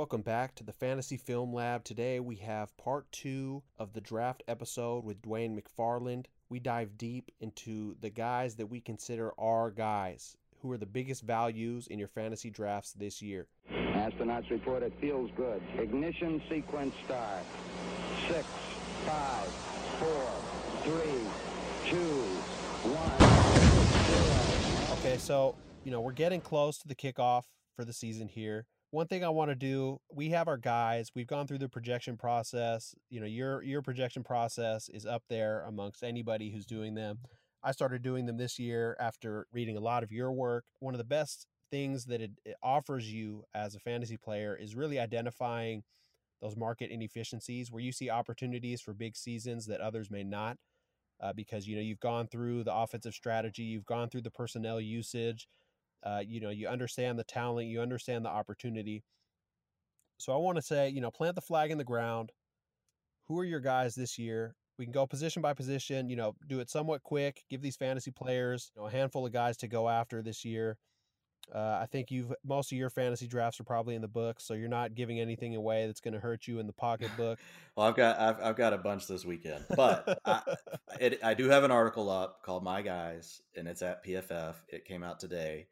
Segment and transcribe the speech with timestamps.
[0.00, 1.84] Welcome back to the Fantasy Film Lab.
[1.84, 6.24] Today we have part two of the draft episode with Dwain McFarland.
[6.48, 11.22] We dive deep into the guys that we consider our guys, who are the biggest
[11.22, 13.46] values in your fantasy drafts this year.
[13.70, 15.60] Astronauts report it feels good.
[15.76, 17.44] Ignition sequence start.
[18.26, 18.46] Six,
[19.04, 19.48] five,
[19.98, 20.30] four,
[20.82, 22.22] three, two,
[22.88, 23.18] one,
[24.08, 24.98] zero.
[25.00, 27.44] Okay, so, you know, we're getting close to the kickoff
[27.76, 31.10] for the season here one thing I want to do, we have our guys.
[31.14, 32.94] We've gone through the projection process.
[33.08, 37.18] You know, your your projection process is up there amongst anybody who's doing them.
[37.62, 40.64] I started doing them this year after reading a lot of your work.
[40.80, 44.74] One of the best things that it, it offers you as a fantasy player is
[44.74, 45.84] really identifying
[46.40, 50.56] those market inefficiencies where you see opportunities for big seasons that others may not.
[51.22, 54.80] Uh, because you know you've gone through the offensive strategy, you've gone through the personnel
[54.80, 55.48] usage,
[56.02, 59.02] uh, you know, you understand the talent, you understand the opportunity.
[60.18, 62.32] So I want to say, you know, plant the flag in the ground.
[63.28, 64.54] Who are your guys this year?
[64.78, 68.10] We can go position by position, you know, do it somewhat quick, give these fantasy
[68.10, 70.78] players you know, a handful of guys to go after this year.
[71.54, 74.54] Uh, I think you've most of your fantasy drafts are probably in the book, so
[74.54, 77.38] you're not giving anything away that's going to hurt you in the pocketbook.
[77.76, 80.42] well, I've got I've, I've got a bunch this weekend, but I,
[81.00, 84.54] it, I do have an article up called "My Guys," and it's at PFF.
[84.68, 85.66] It came out today.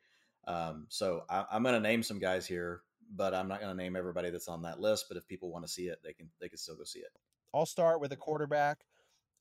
[0.49, 2.81] Um, so I, am going to name some guys here,
[3.15, 5.05] but I'm not going to name everybody that's on that list.
[5.09, 7.13] But if people want to see it, they can they can still go see it.
[7.55, 8.79] I'll start with a quarterback,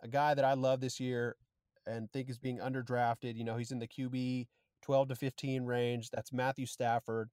[0.04, 1.38] a guy that I love this year
[1.86, 3.38] and think is being underdrafted.
[3.38, 4.48] You know, he's in the QB
[4.82, 6.10] 12 to 15 range.
[6.12, 7.30] That's Matthew Stafford.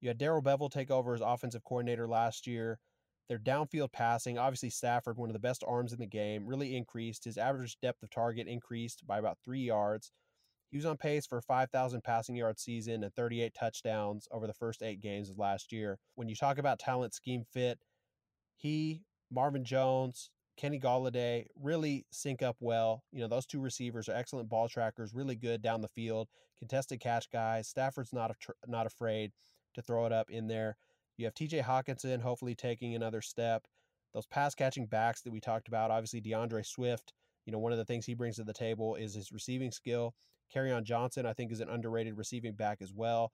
[0.00, 2.78] You had Darrell Bevell take over as offensive coordinator last year.
[3.28, 7.24] Their downfield passing, obviously Stafford, one of the best arms in the game, really increased.
[7.24, 10.10] His average depth of target increased by about three yards.
[10.70, 14.82] He was on pace for 5,000 passing yard season and 38 touchdowns over the first
[14.82, 15.98] eight games of last year.
[16.14, 17.80] When you talk about talent scheme fit,
[18.56, 23.02] he, Marvin Jones, Kenny Golladay really sync up well.
[23.12, 26.28] You know, those two receivers are excellent ball trackers, really good down the field,
[26.58, 27.66] contested catch guys.
[27.66, 28.34] Stafford's not a,
[28.68, 29.32] not afraid
[29.74, 30.76] to throw it up in there.
[31.16, 33.66] You have TJ Hockenson hopefully taking another step.
[34.14, 37.12] Those pass catching backs that we talked about, obviously D'Andre Swift,
[37.46, 40.14] you know, one of the things he brings to the table is his receiving skill.
[40.54, 43.32] Kerryon Johnson, I think, is an underrated receiving back as well.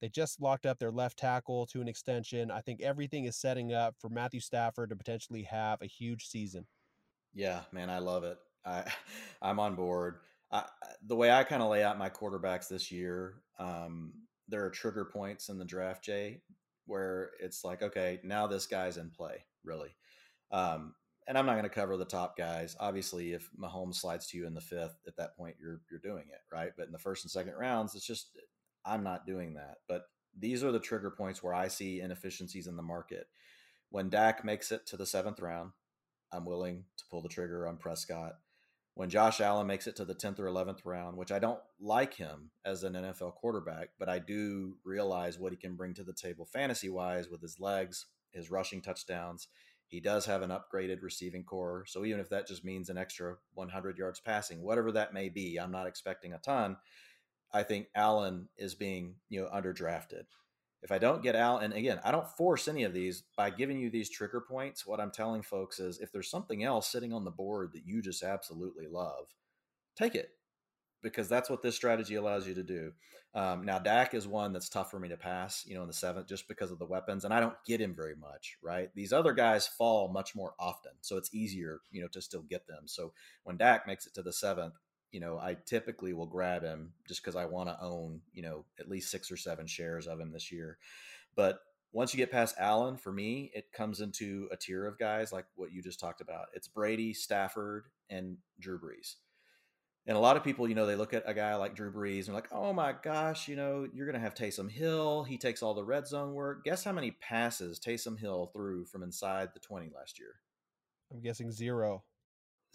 [0.00, 2.50] They just locked up their left tackle to an extension.
[2.50, 6.66] I think everything is setting up for Matthew Stafford to potentially have a huge season.
[7.32, 8.38] Yeah, man, I love it.
[8.64, 8.84] I
[9.42, 10.16] I'm on board.
[10.50, 10.64] I,
[11.06, 14.12] the way I kind of lay out my quarterbacks this year, um,
[14.48, 16.42] there are trigger points in the draft, Jay,
[16.86, 19.90] where it's like, okay, now this guy's in play, really.
[20.52, 20.94] Um,
[21.26, 22.76] and I'm not going to cover the top guys.
[22.78, 26.24] Obviously, if Mahomes slides to you in the fifth, at that point you're you're doing
[26.28, 26.72] it right.
[26.76, 28.36] But in the first and second rounds, it's just
[28.84, 29.78] I'm not doing that.
[29.88, 30.06] But
[30.38, 33.26] these are the trigger points where I see inefficiencies in the market.
[33.90, 35.70] When Dak makes it to the seventh round,
[36.32, 38.34] I'm willing to pull the trigger on Prescott.
[38.94, 42.14] When Josh Allen makes it to the 10th or 11th round, which I don't like
[42.14, 46.12] him as an NFL quarterback, but I do realize what he can bring to the
[46.12, 49.48] table fantasy wise with his legs, his rushing touchdowns,
[49.94, 51.84] he does have an upgraded receiving core.
[51.86, 55.56] So even if that just means an extra 100 yards passing, whatever that may be,
[55.56, 56.76] I'm not expecting a ton.
[57.52, 60.24] I think Allen is being, you know, underdrafted.
[60.82, 63.78] If I don't get Allen, and again, I don't force any of these by giving
[63.78, 64.84] you these trigger points.
[64.84, 68.02] What I'm telling folks is if there's something else sitting on the board that you
[68.02, 69.28] just absolutely love,
[69.96, 70.30] take it
[71.04, 72.90] because that's what this strategy allows you to do.
[73.34, 75.92] Um, now, Dak is one that's tough for me to pass, you know, in the
[75.92, 78.90] seventh, just because of the weapons, and I don't get him very much, right?
[78.94, 82.66] These other guys fall much more often, so it's easier, you know, to still get
[82.66, 82.84] them.
[82.86, 83.12] So
[83.44, 84.74] when Dak makes it to the seventh,
[85.12, 88.64] you know, I typically will grab him just because I want to own, you know,
[88.80, 90.78] at least six or seven shares of him this year.
[91.36, 91.58] But
[91.92, 95.44] once you get past Allen, for me, it comes into a tier of guys like
[95.54, 96.46] what you just talked about.
[96.54, 99.16] It's Brady, Stafford, and Drew Brees
[100.06, 102.26] and a lot of people, you know, they look at a guy like Drew Brees
[102.26, 105.24] and like, oh my gosh, you know, you're going to have Taysom Hill.
[105.24, 106.64] He takes all the red zone work.
[106.64, 110.40] Guess how many passes Taysom Hill threw from inside the 20 last year?
[111.10, 112.04] I'm guessing zero.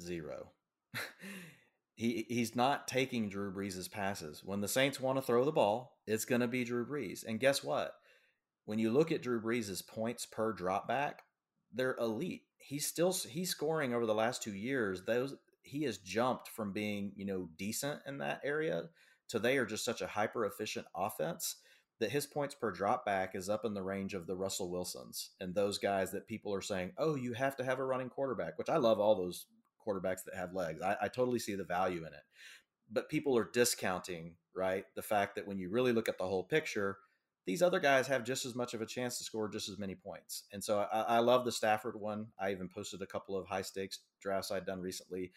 [0.01, 0.53] Zero.
[1.95, 4.41] he he's not taking Drew Brees's passes.
[4.43, 7.23] When the Saints want to throw the ball, it's going to be Drew Brees.
[7.27, 7.93] And guess what?
[8.65, 11.15] When you look at Drew Brees's points per dropback,
[11.73, 12.43] they're elite.
[12.57, 15.03] He's still he's scoring over the last two years.
[15.03, 15.35] Those
[15.69, 18.89] he has jumped from being you know decent in that area
[19.29, 21.57] to they are just such a hyper efficient offense
[21.99, 25.31] that his points per drop back is up in the range of the Russell Wilsons
[25.39, 28.57] and those guys that people are saying, oh, you have to have a running quarterback,
[28.57, 29.47] which I love all those
[29.85, 30.81] quarterbacks that have legs.
[30.81, 32.23] I, I totally see the value in it.
[32.89, 34.85] But people are discounting, right?
[34.95, 36.97] The fact that when you really look at the whole picture,
[37.45, 39.95] these other guys have just as much of a chance to score just as many
[39.95, 40.43] points.
[40.53, 42.27] And so I, I love the Stafford one.
[42.39, 45.31] I even posted a couple of high stakes drafts I'd done recently.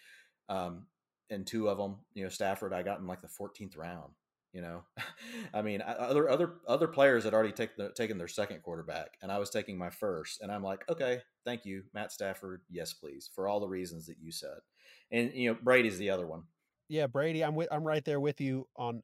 [0.53, 0.87] Um,
[1.31, 4.13] and two of them, you know, Stafford, I got in like the 14th round.
[4.53, 4.83] You know,
[5.55, 9.39] I mean, other other other players had already taken taken their second quarterback, and I
[9.39, 13.49] was taking my first, and I'm like, okay, thank you, Matt Stafford, yes, please, for
[13.49, 14.59] all the reasons that you said,
[15.11, 16.43] and you know, Brady's the other one.
[16.91, 19.03] Yeah, Brady, I'm with, I'm right there with you on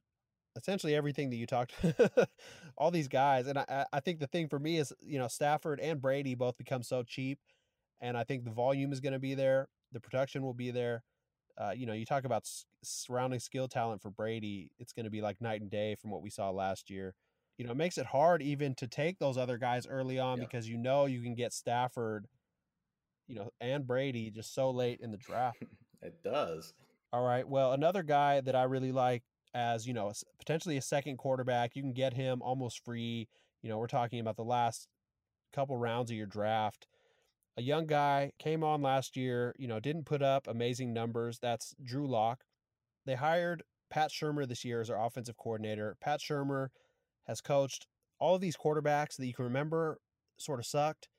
[0.55, 1.73] essentially everything that you talked
[2.77, 5.79] all these guys and I, I think the thing for me is you know stafford
[5.79, 7.39] and brady both become so cheap
[8.01, 11.03] and i think the volume is going to be there the production will be there
[11.59, 12.47] uh, you know you talk about
[12.83, 16.21] surrounding skill talent for brady it's going to be like night and day from what
[16.21, 17.13] we saw last year
[17.57, 20.45] you know it makes it hard even to take those other guys early on yeah.
[20.45, 22.27] because you know you can get stafford
[23.27, 25.63] you know and brady just so late in the draft
[26.01, 26.73] it does
[27.11, 29.23] all right well another guy that i really like
[29.53, 31.75] as you know potentially a second quarterback.
[31.75, 33.27] You can get him almost free.
[33.61, 34.87] You know, we're talking about the last
[35.53, 36.87] couple rounds of your draft.
[37.59, 39.53] A young guy came on last year.
[39.59, 41.39] You know, didn't put up amazing numbers.
[41.39, 42.45] That's Drew Lock.
[43.05, 45.97] They hired Pat Shurmur this year as our offensive coordinator.
[45.99, 46.69] Pat Shurmur
[47.27, 47.85] has coached
[48.17, 49.99] all of these quarterbacks that you can remember
[50.37, 51.09] sort of sucked,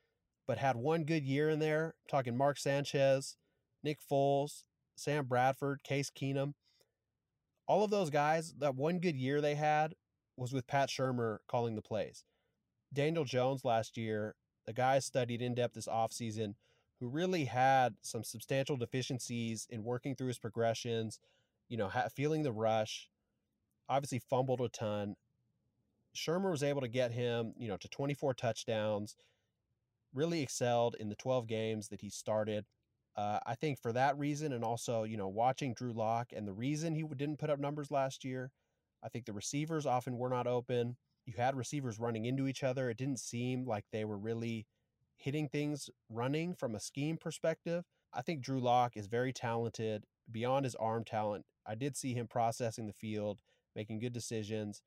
[0.47, 1.95] but had one good year in there.
[1.97, 3.37] I'm talking Mark Sanchez,
[3.85, 4.65] Nick Foles,
[4.97, 6.55] Sam Bradford, Case Keenum
[7.71, 9.95] all of those guys, that one good year they had
[10.37, 12.25] was with Pat Shurmur calling the plays.
[12.93, 14.35] Daniel Jones last year,
[14.67, 16.55] the guy studied in depth this offseason
[17.01, 21.19] who really had some substantial deficiencies in working through his progressions,
[21.69, 23.09] you know, ha- feeling the rush,
[23.89, 25.17] obviously fumbled a ton.
[26.15, 29.17] Shurmur was able to get him, you know, to 24 touchdowns,
[30.13, 32.67] really excelled in the 12 games that he started.
[33.17, 36.53] Uh, I think for that reason, and also you know watching Drew Lock and the
[36.53, 38.51] reason he didn't put up numbers last year,
[39.03, 40.97] I think the receivers often were not open.
[41.27, 42.91] You had receivers running into each other.
[42.91, 44.67] It didn't seem like they were really
[45.17, 47.85] hitting things running from a scheme perspective.
[48.13, 51.45] I think Drew Lock is very talented beyond his arm talent.
[51.67, 53.41] I did see him processing the field,
[53.77, 54.83] making good decisions.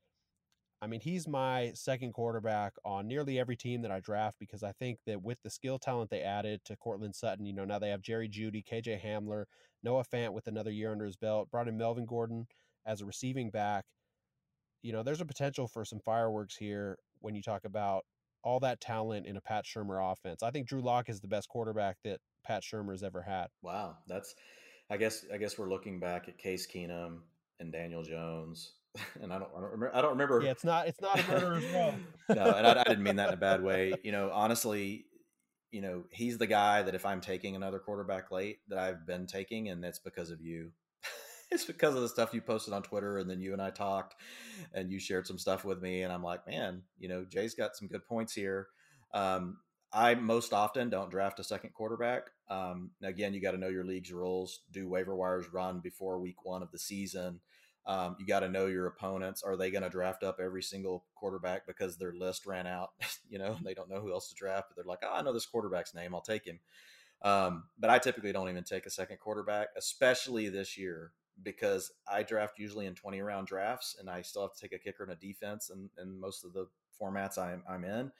[0.82, 4.72] I mean, he's my second quarterback on nearly every team that I draft because I
[4.72, 7.88] think that with the skill talent they added to Courtland Sutton, you know, now they
[7.88, 9.44] have Jerry Jeudy, KJ Hamler,
[9.82, 12.48] Noah Fant with another year under his belt, brought in Melvin Gordon
[12.84, 13.86] as a receiving back.
[14.84, 18.04] You know, there's a potential for some fireworks here when you talk about
[18.42, 20.42] all that talent in a Pat Shurmur offense.
[20.42, 23.46] I think Drew Lock is the best quarterback that Pat Shurmur's ever had.
[23.62, 24.34] Wow, that's
[24.90, 27.20] I guess I guess we're looking back at Case Keenum
[27.58, 28.72] and Daniel Jones
[29.22, 29.96] and I don't, I don't remember.
[29.96, 30.40] I don't remember.
[30.42, 30.86] Yeah, it's not.
[30.86, 31.94] It's not a murderer's row.
[32.34, 33.94] no, and I, I, didn't mean that in a bad way.
[34.04, 35.06] You know, honestly,
[35.72, 39.26] you know, he's the guy that if I'm taking another quarterback late, that I've been
[39.26, 40.70] taking, and that's because of you.
[41.50, 44.14] it's because of the stuff you posted on Twitter, and then you and I talked,
[44.72, 47.76] and you shared some stuff with me, and I'm like, man, you know, Jay's got
[47.76, 48.68] some good points here.
[49.12, 49.58] Um,
[49.92, 52.30] I most often don't draft a second quarterback.
[52.50, 54.60] Um, again, you got to know your league's rules.
[54.72, 57.40] Do waiver wires run before week one of the season?
[57.86, 59.42] Um, you got to know your opponents.
[59.42, 62.90] Are they going to draft up every single quarterback because their list ran out?
[63.28, 65.32] you know, they don't know who else to draft, but they're like, oh, I know
[65.32, 66.14] this quarterback's name.
[66.14, 66.58] I'll take him.
[67.22, 72.22] Um, but I typically don't even take a second quarterback, especially this year, because I
[72.22, 75.12] draft usually in 20 round drafts and I still have to take a kicker and
[75.12, 76.68] a defense and, and most of the
[77.00, 78.12] formats I'm, I'm in.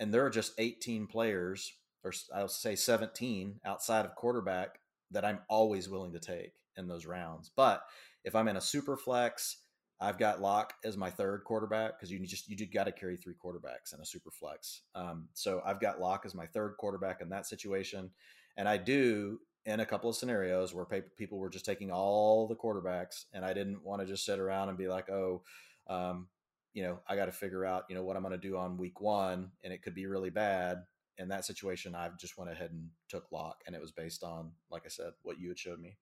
[0.00, 1.72] And there are just 18 players,
[2.02, 7.06] or I'll say 17 outside of quarterback that I'm always willing to take in those
[7.06, 7.50] rounds.
[7.54, 7.82] But
[8.24, 9.58] if I'm in a super flex,
[10.00, 13.34] I've got Lock as my third quarterback because you just you got to carry three
[13.34, 14.82] quarterbacks in a super flex.
[14.94, 18.10] Um, so I've got Lock as my third quarterback in that situation,
[18.56, 20.84] and I do in a couple of scenarios where
[21.16, 24.68] people were just taking all the quarterbacks, and I didn't want to just sit around
[24.68, 25.42] and be like, oh,
[25.88, 26.28] um,
[26.74, 28.76] you know, I got to figure out you know what I'm going to do on
[28.76, 30.84] week one, and it could be really bad.
[31.16, 34.50] In that situation, I just went ahead and took Lock, and it was based on,
[34.70, 35.96] like I said, what you had showed me.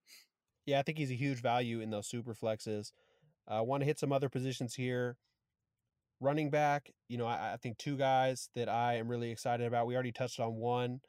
[0.64, 2.92] Yeah, I think he's a huge value in those super flexes.
[3.46, 5.16] I uh, want to hit some other positions here.
[6.20, 9.88] Running back, you know, I, I, think two guys that I am really excited about.
[9.88, 11.00] We already touched on one.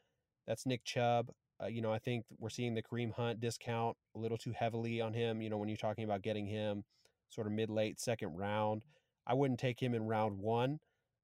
[0.48, 1.30] That's Nick Chubb.
[1.64, 5.02] Uh, you know, I think we're seeing the Kareem Hunt discount a little too heavily
[5.02, 5.42] on him.
[5.42, 6.84] You know, when you're talking about getting him
[7.30, 8.84] sort of mid late second round,
[9.26, 10.80] I wouldn't take him in round one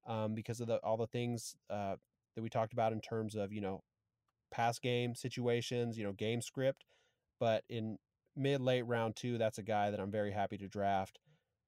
[0.07, 1.95] um, because of the all the things uh,
[2.35, 3.81] that we talked about in terms of you know
[4.51, 6.85] pass game situations, you know, game script.
[7.39, 7.97] But in
[8.35, 11.19] mid late round two, that's a guy that I'm very happy to draft.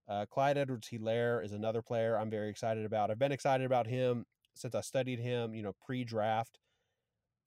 [0.08, 3.12] Uh, Clyde Edwards Helaire is another player I'm very excited about.
[3.12, 4.26] I've been excited about him
[4.56, 6.60] since I studied him, you know, pre draft.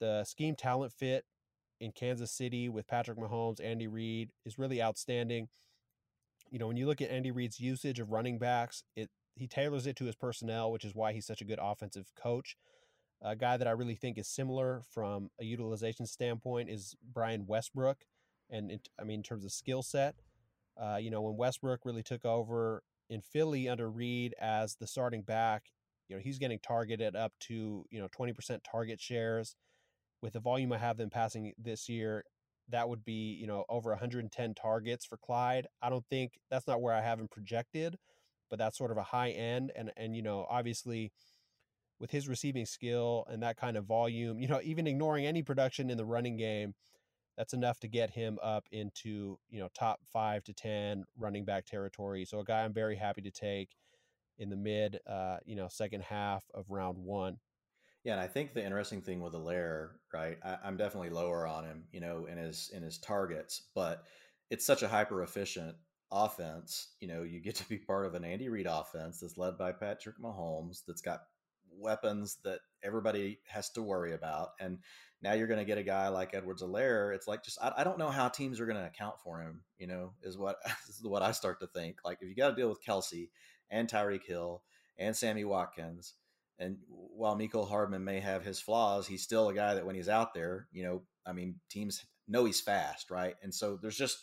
[0.04, 1.24] The scheme talent fit
[1.80, 5.48] in Kansas City with Patrick Mahomes, Andy Reid is really outstanding.
[6.50, 9.86] You know, when you look at Andy Reid's usage of running backs, it he tailors
[9.86, 12.54] it to his personnel, which is why he's such a good offensive coach.
[13.22, 18.04] A guy that I really think is similar from a utilization standpoint is Brian Westbrook,
[18.50, 20.16] and I mean in terms of skill set,
[20.76, 25.22] uh, you know when Westbrook really took over in Philly under Reid as the starting
[25.22, 25.70] back,
[26.08, 29.56] you know he's getting targeted up to you know twenty percent target shares.
[30.24, 32.24] With the volume I have them passing this year,
[32.70, 35.66] that would be you know over 110 targets for Clyde.
[35.82, 37.98] I don't think that's not where I have him projected,
[38.48, 41.12] but that's sort of a high end, and and you know obviously
[42.00, 45.90] with his receiving skill and that kind of volume, you know, even ignoring any production
[45.90, 46.74] in the running game,
[47.36, 51.66] that's enough to get him up into, you know, top five to 10 running back
[51.66, 52.24] territory.
[52.24, 53.76] So a guy I'm very happy to take
[54.38, 57.36] in the mid, uh, you know, second half of round one.
[58.04, 60.36] Yeah, and I think the interesting thing with Helaire, right?
[60.44, 64.04] I, I'm definitely lower on him, you know, in his in his targets, but
[64.50, 65.74] it's such a hyper efficient
[66.12, 66.88] offense.
[67.00, 69.72] You know, you get to be part of an Andy Reid offense that's led by
[69.72, 71.20] Patrick Mahomes, that's got
[71.76, 74.50] weapons that everybody has to worry about.
[74.60, 74.78] And
[75.22, 77.14] now you're going to get a guy like Edwards Helaire.
[77.14, 79.62] It's like just I, I don't know how teams are going to account for him.
[79.78, 80.56] You know, is what
[80.88, 82.00] is what I start to think.
[82.04, 83.30] Like if you got to deal with Kelce
[83.70, 84.62] and Tyreek Hill
[84.98, 86.12] and Sammy Watkins,
[86.58, 90.08] and while Mecole Hardman may have his flaws, he's still a guy that when he's
[90.08, 93.34] out there, you know, I mean, teams know he's fast, right?
[93.42, 94.18] And so there's just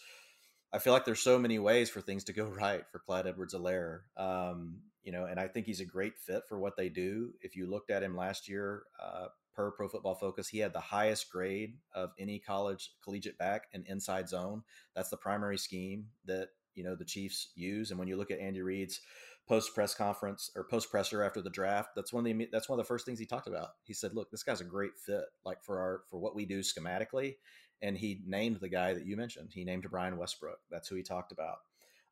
[0.74, 3.54] I feel like there's so many ways for things to go right for Clyde Edwards
[3.54, 4.02] Helaire.
[4.18, 7.34] Um, you know, and I think he's a great fit for what they do.
[7.42, 10.80] If you looked at him last year, uh, per Pro Football Focus, he had the
[10.80, 14.64] highest grade of any college collegiate back in inside zone.
[14.96, 17.92] That's the primary scheme that you know the Chiefs use.
[17.92, 19.00] And when you look at Andy Reid's
[19.48, 22.80] post press conference or post presser after the draft, that's one of the that's one
[22.80, 23.70] of the first things he talked about.
[23.84, 26.60] He said, "Look, this guy's a great fit, like for our for what we do
[26.60, 27.36] schematically."
[27.82, 29.50] And he named the guy that you mentioned.
[29.54, 30.60] He named Brian Westbrook.
[30.70, 31.58] That's who he talked about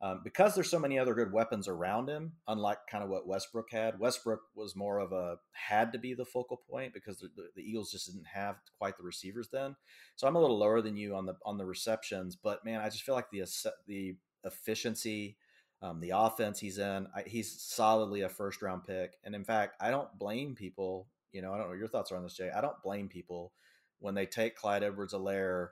[0.02, 3.70] um, because there's so many other good weapons around him, unlike kind of what Westbrook
[3.72, 4.00] had.
[4.00, 7.92] Westbrook was more of a had to be the focal point because the, the, Eagles
[7.92, 9.76] just didn't have quite the receivers then.
[10.16, 12.90] So I'm a little lower than you on the on the receptions, but man, I
[12.90, 13.44] just feel like the
[13.88, 15.38] the efficiency,
[15.82, 19.14] um, the offense he's in, I, he's solidly a first round pick.
[19.24, 21.08] And in fact, I don't blame people.
[21.32, 22.50] You know, I don't know your thoughts are on this, Jay.
[22.56, 23.54] I don't blame people
[24.00, 25.70] when they take Clyde Edwards-Helaire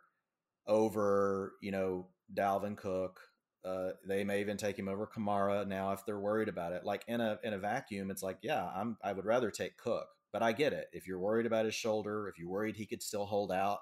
[0.67, 3.19] over, you know, Dalvin Cook
[3.67, 6.85] uh, they may even take him over Kamara now if they're worried about it.
[6.85, 10.07] Like in a in a vacuum, it's like, yeah, I'm I would rather take Cook,
[10.31, 10.87] but I get it.
[10.93, 13.79] If you're worried about his shoulder, if you're worried he could still hold out,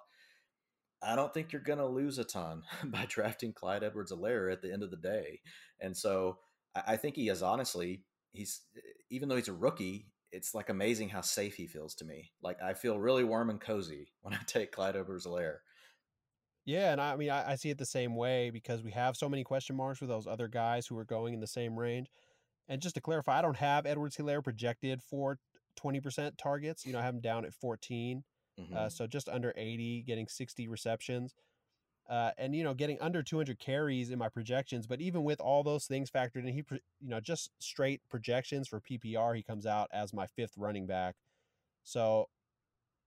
[1.01, 4.71] I don't think you're going to lose a ton by drafting Clyde Edwards-Helaire at the
[4.71, 5.41] end of the day.
[5.79, 6.39] And so
[6.75, 11.09] I, think he is honestly he's eh, even though he's a rookie, it's like amazing
[11.09, 12.31] how safe he feels to me.
[12.41, 15.57] Like I feel really warm and cozy when I take Clyde Edwards-Helaire.
[16.65, 19.29] Yeah, and I mean, I, I see it the same way because we have so
[19.29, 22.07] many question marks with those other guys who are going in the same range.
[22.67, 25.37] And just to clarify, I don't have Edwards Helaire projected for
[25.79, 26.83] 20% targets.
[26.83, 28.23] You know, I have him down at 14.
[28.59, 28.75] Mm-hmm.
[28.75, 31.35] Uh, so just under 80, getting 60 receptions.
[32.07, 34.85] Uh, and, you know, getting under 200 carries in my projections.
[34.85, 38.79] But even with all those things factored in, he, you know, just straight projections for
[38.79, 41.15] PPR, he comes out as my fifth running back.
[41.83, 42.29] So,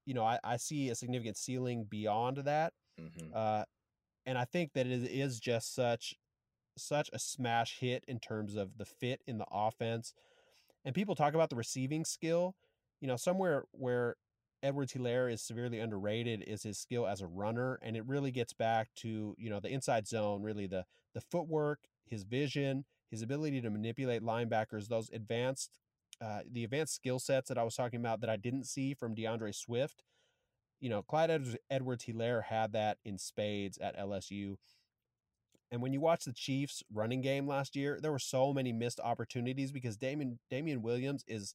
[0.04, 2.72] you know, I, I see a significant ceiling beyond that.
[3.00, 3.30] Mm-hmm.
[3.32, 3.64] Uh,
[4.26, 6.14] and I think that it is just such
[6.76, 10.14] such a smash hit in terms of the fit in the offense.
[10.84, 12.54] And people talk about the receiving skill.
[13.00, 14.16] You know, somewhere where
[14.62, 18.52] Edwards Helaire is severely underrated is his skill as a runner, and it really gets
[18.52, 20.84] back to you know the inside zone, really the
[21.14, 25.78] the footwork, his vision, his ability to manipulate linebackers, those advanced,
[26.20, 29.14] uh, the advanced skill sets that I was talking about that I didn't see from
[29.14, 30.02] D'Andre Swift
[30.80, 34.56] you know, Clyde Edwards Helaire had that in spades at LSU.
[35.70, 39.00] And when you watch the Chiefs running game last year, there were so many missed
[39.00, 41.54] opportunities because Damien Damien Williams is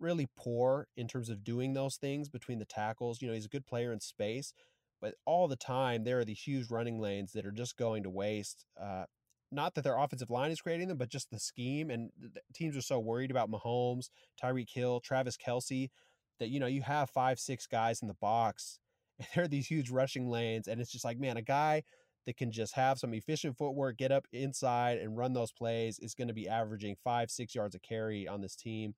[0.00, 3.20] really poor in terms of doing those things between the tackles.
[3.20, 4.52] You know, he's a good player in space,
[5.00, 8.10] but all the time there are these huge running lanes that are just going to
[8.10, 8.64] waste.
[8.80, 9.04] Uh,
[9.52, 11.90] not that their offensive line is creating them, but just the scheme.
[11.90, 12.10] And
[12.52, 14.10] teams are so worried about Mahomes,
[14.42, 15.90] Tyreek Hill, Travis Kelce
[16.38, 18.78] that you know you have five six guys in the box
[19.18, 21.82] and there are these huge rushing lanes and it's just like man a guy
[22.26, 26.14] that can just have some efficient footwork get up inside and run those plays is
[26.14, 28.94] going to be averaging five six yards a carry on this team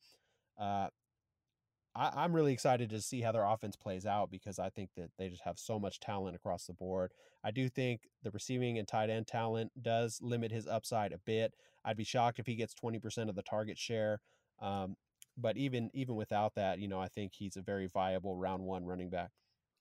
[0.59, 0.89] uh,
[1.97, 5.11] I, am really excited to see how their offense plays out because I think that
[5.19, 7.13] they just have so much talent across the board.
[7.43, 11.55] I do think the receiving and tight end talent does limit his upside a bit.
[11.85, 14.21] I'd be shocked if he gets 20% of the target share.
[14.61, 14.97] Um,
[15.39, 18.85] but even even without that, you know, I think he's a very viable round one
[18.85, 19.31] running back.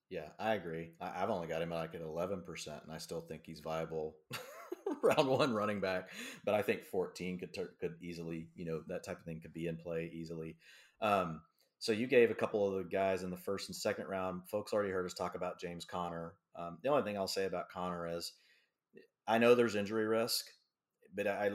[0.10, 0.92] Yeah, I agree.
[1.02, 3.62] I, have only got him at like at eleven percent, and I still think he's
[3.62, 4.16] viable
[5.02, 6.10] round one running back,
[6.44, 9.68] but I think 14 could could easily, you know, that type of thing could be
[9.68, 10.58] in play easily.
[11.02, 11.42] Um,
[11.80, 14.48] so you gave a couple of the guys in the first and second round.
[14.50, 16.34] Folks already heard us talk about James Conner.
[16.56, 18.34] Um, the only thing I'll say about Conner is,
[19.28, 20.46] I know there's injury risk,
[21.14, 21.52] but I,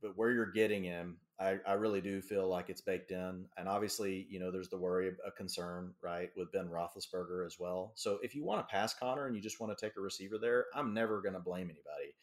[0.00, 3.44] but where you're getting him, I, I really do feel like it's baked in.
[3.56, 7.92] And obviously, you know, there's the worry, a concern, right, with Ben Roethlisberger as well.
[7.94, 10.36] So if you want to pass Conner and you just want to take a receiver
[10.38, 12.14] there, I'm never going to blame anybody.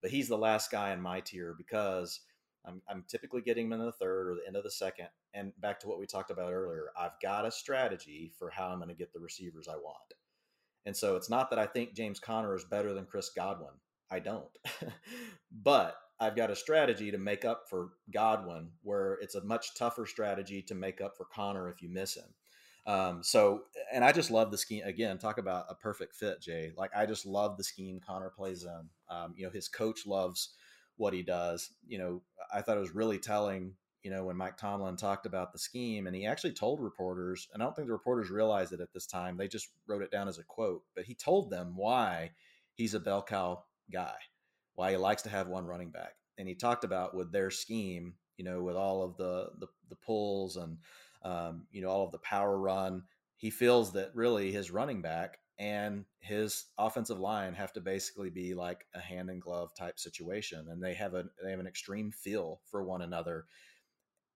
[0.00, 2.20] But he's the last guy in my tier because
[2.64, 5.08] I'm, I'm typically getting him in the third or the end of the second.
[5.34, 8.78] And back to what we talked about earlier, I've got a strategy for how I'm
[8.78, 10.14] going to get the receivers I want.
[10.86, 13.74] And so it's not that I think James Conner is better than Chris Godwin.
[14.10, 14.50] I don't.
[15.62, 20.06] but I've got a strategy to make up for Godwin, where it's a much tougher
[20.06, 22.32] strategy to make up for Conner if you miss him.
[22.86, 23.62] Um, so,
[23.92, 24.84] and I just love the scheme.
[24.84, 26.70] Again, talk about a perfect fit, Jay.
[26.76, 28.88] Like I just love the scheme Conner plays in.
[29.10, 30.50] Um, you know, his coach loves
[30.96, 31.70] what he does.
[31.88, 32.22] You know,
[32.54, 33.74] I thought it was really telling.
[34.04, 37.62] You know, when Mike Tomlin talked about the scheme, and he actually told reporters, and
[37.62, 39.36] I don't think the reporters realized it at this time.
[39.36, 42.30] They just wrote it down as a quote, but he told them why
[42.74, 44.14] he's a bell cow guy
[44.82, 46.14] why he likes to have one running back.
[46.38, 49.94] And he talked about with their scheme, you know, with all of the the, the
[49.94, 50.78] pulls and
[51.22, 53.04] um, you know all of the power run,
[53.36, 58.54] he feels that really his running back and his offensive line have to basically be
[58.54, 62.10] like a hand and glove type situation, and they have a they have an extreme
[62.10, 63.44] feel for one another,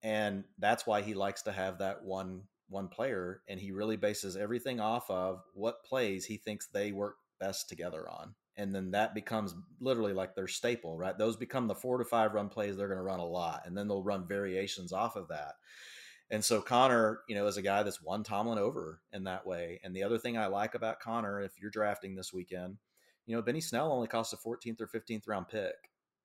[0.01, 4.37] and that's why he likes to have that one one player, and he really bases
[4.37, 9.13] everything off of what plays he thinks they work best together on and then that
[9.13, 11.17] becomes literally like their staple, right?
[11.17, 13.77] Those become the four to five run plays they're going to run a lot, and
[13.77, 15.53] then they'll run variations off of that.
[16.29, 19.79] And so Conner, you know, is a guy that's won Tomlin over in that way.
[19.83, 22.77] And the other thing I like about Conner, if you're drafting this weekend,
[23.25, 25.75] you know, Benny Snell only costs a 14th or 15th round pick.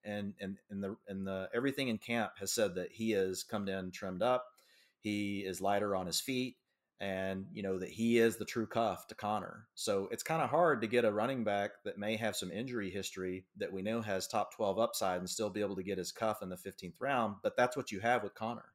[0.05, 3.69] And and and the and the everything in camp has said that he has come
[3.69, 4.47] in trimmed up.
[4.99, 6.57] He is lighter on his feet
[7.01, 9.67] and you know that he is the true cuff to Conner.
[9.75, 12.91] So it's kind of hard to get a running back that may have some injury
[12.91, 16.13] history that we know has top 12 upside and still be able to get his
[16.13, 18.73] cuff in the 15th round, but that's what you have with Conner.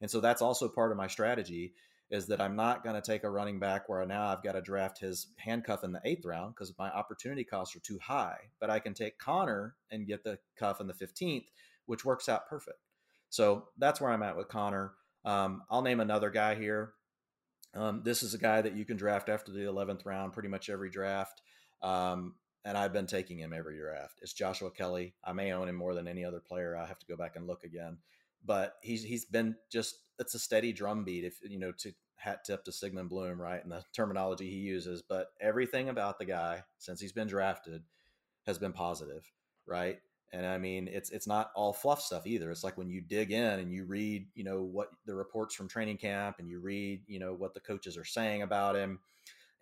[0.00, 1.74] And so that's also part of my strategy
[2.10, 4.62] is that I'm not going to take a running back where now I've got to
[4.62, 8.70] draft his handcuff in the 8th round because my opportunity costs are too high, but
[8.70, 11.44] I can take Conner and get the cuff in the 15th,
[11.86, 12.78] which works out perfect.
[13.28, 14.94] So that's where I'm at with Conner.
[15.24, 16.94] Um, I'll name another guy here
[17.74, 20.70] um, this is a guy that you can draft after the 11th round, pretty much
[20.70, 21.42] every draft.
[21.82, 24.18] Um, and I've been taking him every draft.
[24.22, 25.14] It's Joshua Kelley.
[25.24, 26.76] I may own him more than any other player.
[26.76, 27.98] I have to go back and look again,
[28.44, 31.24] but he's he's been just it's a steady drumbeat.
[31.24, 35.02] If you know to hat tip to Sigmund Bloom, right, and the terminology he uses.
[35.02, 37.82] But everything about the guy since he's been drafted
[38.46, 39.24] has been positive,
[39.66, 40.00] right?
[40.32, 42.50] And I mean, it's it's not all fluff stuff either.
[42.50, 45.68] It's like when you dig in and you read, you know, what the reports from
[45.68, 49.00] training camp, and you read, you know, what the coaches are saying about him,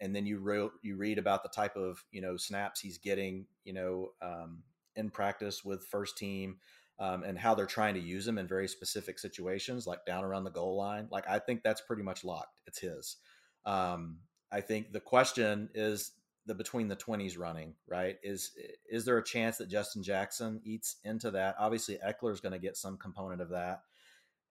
[0.00, 3.46] and then you wrote you read about the type of you know snaps he's getting,
[3.64, 4.62] you know, um,
[4.96, 6.56] in practice with first team,
[6.98, 10.44] um, and how they're trying to use him in very specific situations, like down around
[10.44, 11.06] the goal line.
[11.12, 12.58] Like I think that's pretty much locked.
[12.66, 13.16] It's his.
[13.64, 14.18] Um,
[14.50, 16.12] I think the question is
[16.46, 18.16] the between the 20s running, right?
[18.22, 18.52] Is
[18.90, 21.56] is there a chance that Justin Jackson eats into that?
[21.58, 23.82] Obviously, Ekeler is going to get some component of that,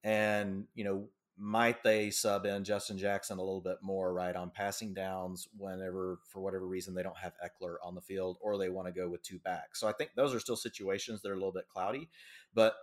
[0.04, 4.52] and you know, might they sub in Justin Jackson a little bit more, right, on
[4.52, 8.70] passing downs whenever, for whatever reason, they don't have Ekeler on the field, or they
[8.70, 9.80] want to go with two backs.
[9.80, 12.10] So I think those are still situations that are a little bit cloudy,
[12.54, 12.76] but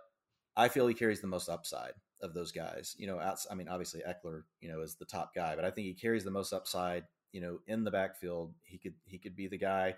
[0.55, 2.95] I feel he carries the most upside of those guys.
[2.97, 5.87] You know, I mean, obviously Ekeler, you know, is the top guy, but I think
[5.87, 8.53] he carries the most upside you know, in the backfield.
[8.63, 9.95] He could he could be the guy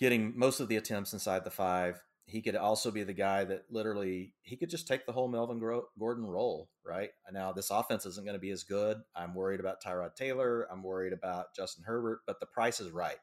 [0.00, 2.02] getting most of the attempts inside the five.
[2.26, 5.60] He could also be the guy that literally he could just take the whole Melvin
[5.60, 7.10] Gordon role, right?
[7.30, 8.96] Now this offense isn't going to be as good.
[9.14, 10.66] I'm worried about Tyrod Taylor.
[10.72, 13.18] I'm worried about Justin Herbert, but the price is right.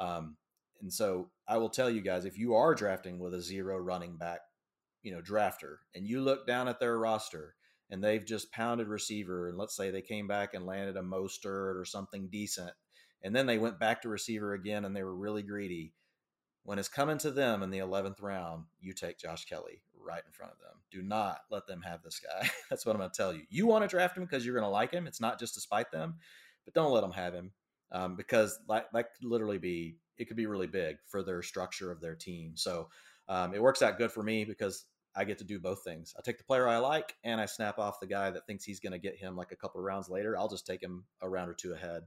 [0.00, 0.36] Um,
[0.80, 4.16] and so I will tell you guys, if you are drafting with a zero running
[4.16, 4.40] back,
[5.02, 7.54] you know, drafter, and you look down at their roster
[7.90, 11.78] and they've just pounded receiver, and let's say they came back and landed a Mostert
[11.78, 12.72] or something decent,
[13.24, 15.94] and then they went back to receiver again and they were really greedy.
[16.62, 20.32] When it's coming to them in the 11th round, you take Josh Kelley right in
[20.32, 20.80] front of them.
[20.90, 22.48] Do not let them have this guy.
[22.70, 23.42] That's what I'm going to tell you.
[23.48, 25.06] You want to draft him because you're going to like him.
[25.06, 26.16] It's not just to spite them,
[26.64, 27.52] but don't let them have him
[27.92, 31.90] um, because that, that could literally be, it could be really big for their structure
[31.90, 32.52] of their team.
[32.56, 32.88] So
[33.28, 34.84] um, it works out good for me because
[35.16, 36.14] I get to do both things.
[36.18, 38.80] I take the player I like and I snap off the guy that thinks he's
[38.80, 40.36] going to get him like a couple of rounds later.
[40.36, 42.02] I'll just take him a round or two ahead.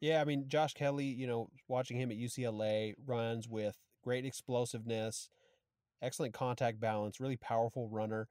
[0.00, 5.28] Yeah, I mean Josh Kelley, you know, watching him at UCLA runs with great explosiveness,
[6.02, 8.28] excellent contact balance, really powerful runner.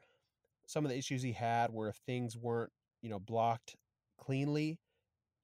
[0.67, 3.75] Some of the issues he had were if things weren't, you know, blocked
[4.19, 4.79] cleanly,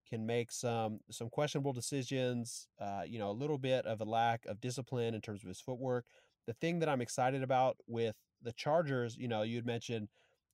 [0.09, 2.67] can make some some questionable decisions.
[2.79, 5.61] Uh, you know, a little bit of a lack of discipline in terms of his
[5.61, 6.05] footwork.
[6.47, 10.07] The thing that I'm excited about with the Chargers, you know, you had mentioned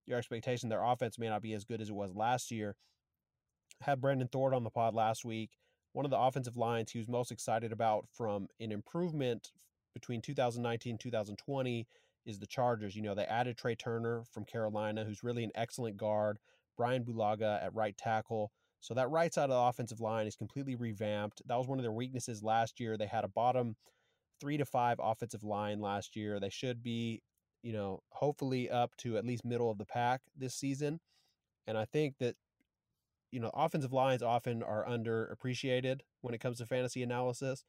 [0.06, 2.76] your expectation their offense may not be as good as it was last year.
[3.82, 5.52] Had Brandon Thorn on the pod last week.
[5.93, 9.52] One of the offensive lines he was most excited about from an improvement
[9.93, 11.88] between 2019 2020
[12.26, 12.95] is the Chargers.
[12.95, 16.38] You know, they added Trai Turner from Carolina, who's really an excellent guard.
[16.78, 18.52] Brian Bulaga at right tackle.
[18.82, 21.41] So that right side of the offensive line is completely revamped.
[21.48, 22.98] That was one of their weaknesses last year.
[22.98, 23.76] They had a bottom
[24.39, 26.39] three to five offensive line last year.
[26.39, 27.21] They should be,
[27.65, 30.99] you know, hopefully up to at least middle of the pack this season.
[31.65, 32.36] And I think that,
[33.32, 37.65] you know, offensive lines often are underappreciated when it comes to fantasy analysis.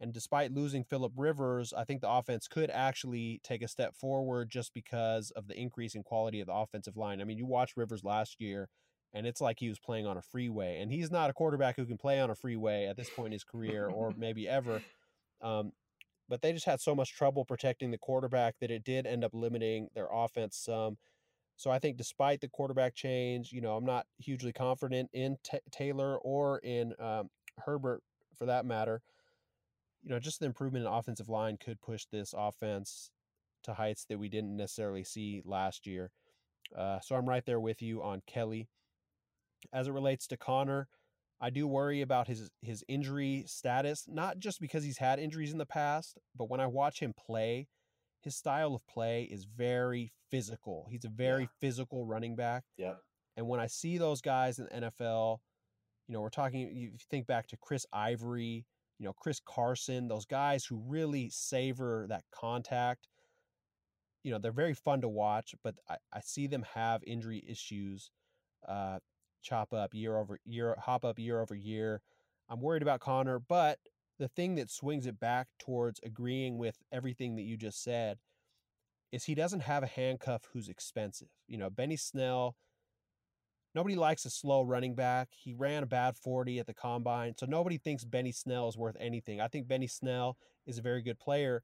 [0.00, 4.48] And despite losing Philip Rivers, I think the offense could actually take a step forward
[4.48, 7.20] just because of the increase in quality of the offensive line.
[7.20, 8.70] I mean, you watched Rivers last year
[9.12, 10.80] and it's like he was playing on a freeway.
[10.80, 13.32] And he's not a quarterback who can play on a freeway at this point in
[13.32, 14.80] his career or maybe ever.
[15.42, 15.72] Um,
[16.30, 19.34] but they just had so much trouble protecting the quarterback that it did end up
[19.34, 20.96] limiting their offense some.
[21.56, 25.58] So I think despite the quarterback change, you know, I'm not hugely confident in T-
[25.70, 27.30] Taylor or in um,
[27.66, 28.02] Herbert
[28.38, 29.02] for that matter.
[30.02, 33.10] You know, just the improvement in offensive line could push this offense
[33.64, 36.12] to heights that we didn't necessarily see last year.
[36.76, 38.68] Uh, so I'm right there with you on Kelley.
[39.72, 40.88] as it relates to Conner.
[41.40, 45.58] I do worry about his his injury status, not just because he's had injuries in
[45.58, 47.68] the past, but when I watch him play,
[48.20, 50.86] his style of play is very physical.
[50.90, 51.48] He's a very yeah.
[51.60, 52.64] physical running back.
[52.76, 53.00] Yep.
[53.36, 55.38] And when I see those guys in the NFL,
[56.06, 58.66] you know, we're talking if you think back to Chris Ivory,
[58.98, 63.08] you know, Chris Carson, those guys who really savor that contact.
[64.22, 68.10] You know, they're very fun to watch, but I, I see them have injury issues.
[68.68, 68.98] Uh,
[69.42, 72.00] chop up year over year, hop up year over year.
[72.48, 73.78] I'm worried about Conner, but
[74.18, 78.18] the thing that swings it back towards agreeing with everything that you just said
[79.12, 81.28] is he doesn't have a handcuff who's expensive.
[81.48, 82.54] You know, Benny Snell,
[83.74, 85.28] nobody likes a slow running back.
[85.32, 88.96] He ran a bad 40 at the combine, so nobody thinks Benny Snell is worth
[89.00, 89.40] anything.
[89.40, 91.62] I think Benny Snell is a very good player,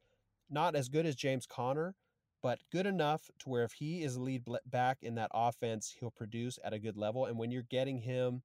[0.50, 1.94] not as good as James Conner,
[2.42, 6.58] but good enough to where if he is lead back in that offense, he'll produce
[6.64, 7.26] at a good level.
[7.26, 8.42] And when you're getting him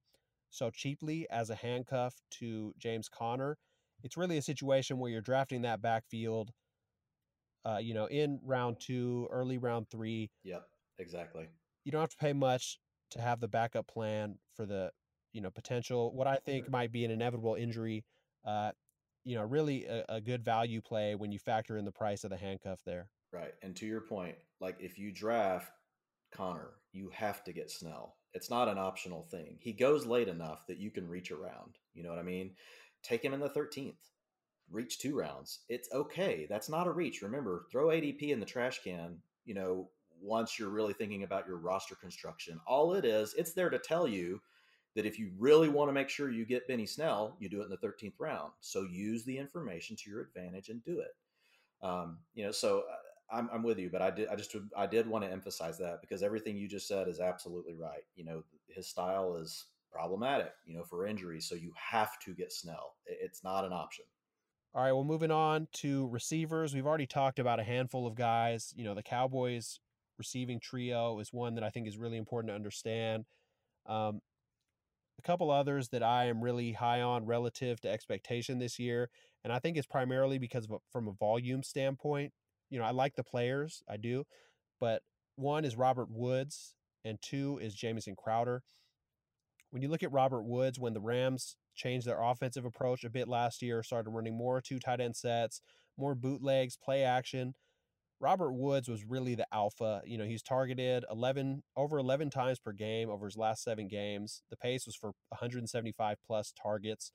[0.50, 3.58] so cheaply as a handcuff to James Conner,
[4.02, 6.50] it's really a situation where you're drafting that backfield,
[7.64, 10.30] uh, you know, in round two, early round three.
[10.42, 10.66] Yep,
[10.98, 11.48] exactly.
[11.84, 12.78] You don't have to pay much
[13.10, 14.90] to have the backup plan for the,
[15.32, 18.04] you know, potential what I think might be an inevitable injury.
[18.44, 18.72] Uh,
[19.24, 22.30] you know, really a, a good value play when you factor in the price of
[22.30, 23.08] the handcuff there.
[23.32, 23.54] Right.
[23.62, 25.72] And to your point, like if you draft
[26.32, 28.16] Conner, you have to get Snell.
[28.34, 29.56] It's not an optional thing.
[29.60, 31.76] He goes late enough that you can reach around.
[31.94, 32.52] You know what I mean?
[33.02, 33.96] Take him in the 13th.
[34.70, 35.60] Reach two rounds.
[35.68, 36.46] It's okay.
[36.48, 37.22] That's not a reach.
[37.22, 39.88] Remember, throw ADP in the trash can, you know,
[40.20, 42.60] once you're really thinking about your roster construction.
[42.66, 44.40] All it is, it's there to tell you
[44.94, 47.64] that if you really want to make sure you get Benny Snell, you do it
[47.64, 48.52] in the 13th round.
[48.60, 51.14] So use the information to your advantage and do it.
[51.84, 52.96] Um, you know, so uh,
[53.32, 56.00] I'm, I'm with you, but I did I just I did want to emphasize that
[56.00, 58.04] because everything you just said is absolutely right.
[58.14, 60.52] You know, his style is problematic.
[60.66, 62.94] You know, for injuries, so you have to get Snell.
[63.06, 64.04] It's not an option.
[64.74, 66.74] All right, well, moving on to receivers.
[66.74, 68.72] We've already talked about a handful of guys.
[68.76, 69.80] You know, the Cowboys
[70.18, 73.24] receiving trio is one that I think is really important to understand.
[73.86, 74.20] Um,
[75.18, 79.10] a couple others that I am really high on relative to expectation this year,
[79.44, 82.32] and I think it's primarily because of a, from a volume standpoint
[82.72, 84.24] you know, I like the players, I do,
[84.80, 85.02] but
[85.36, 88.62] one is Robert Woods and two is Jamison Crowder.
[89.70, 93.28] When you look at Robert Woods, when the Rams changed their offensive approach a bit
[93.28, 95.60] last year, started running more two tight end sets,
[95.98, 97.54] more bootlegs, play action.
[98.20, 100.00] Robert Woods was really the alpha.
[100.06, 104.42] You know, he's targeted 11 over 11 times per game over his last 7 games.
[104.48, 107.12] The pace was for 175 plus targets.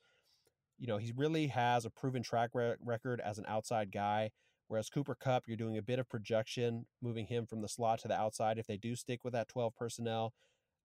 [0.78, 4.32] You know, he really has a proven track record as an outside guy.
[4.68, 8.08] Whereas Cooper Kupp, you're doing a bit of projection, moving him from the slot to
[8.08, 8.58] the outside.
[8.58, 10.34] If they do stick with that 12 personnel,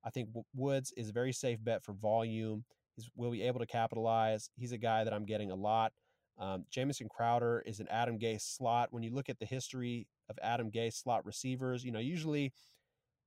[0.04, 2.64] I think Woods is a very safe bet for volume.
[2.96, 4.50] He's, will be able to capitalize.
[4.56, 5.92] He's a guy that I'm getting a lot.
[6.38, 8.88] Um, Jamison Crowder is an Adam Gase slot.
[8.92, 12.52] When you look at the history of Adam Gase slot receivers, you know, usually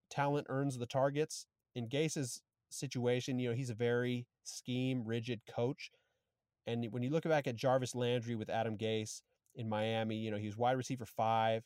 [0.09, 1.45] talent earns the targets.
[1.75, 5.91] In Gase's situation, you know, he's a very scheme rigid coach.
[6.67, 9.21] And when you look back at Jarvis Landry with Adam Gase,
[9.55, 10.15] in Miami.
[10.17, 11.63] You know, he was wide receiver five,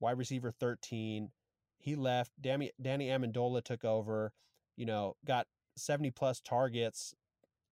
[0.00, 1.30] wide receiver 13.
[1.78, 2.32] He left.
[2.40, 4.32] Danny, Danny Amendola took over,
[4.76, 7.14] you know, got 70 plus targets,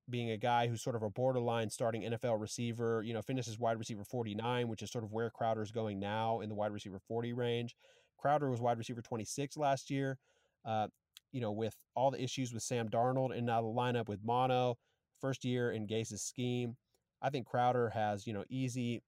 [0.09, 3.79] being a guy who's sort of a borderline starting NFL receiver, you know, finishes wide
[3.79, 7.33] receiver 49, which is sort of where Crowder's going now in the wide receiver 40
[7.33, 7.75] range.
[8.19, 10.19] Crowder was wide receiver 26 last year.
[10.65, 10.89] Uh,
[11.33, 14.77] you know, with all the issues with Sam Darnold and now the lineup with Mono,
[15.21, 16.77] first year in Gase's scheme,
[17.21, 19.03] I think Crowder has, you know, easy